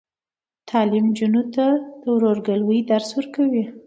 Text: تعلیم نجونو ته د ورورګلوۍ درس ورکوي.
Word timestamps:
تعلیم 0.69 1.05
نجونو 1.11 1.43
ته 1.55 1.65
د 2.01 2.03
ورورګلوۍ 2.13 2.79
درس 2.91 3.09
ورکوي. 3.17 3.63